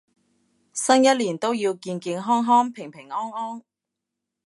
[0.73, 3.61] 新一年都要健健康康平平安安